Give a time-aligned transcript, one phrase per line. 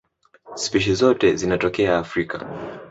[0.55, 2.49] Spishi zote zinatokea Afrika.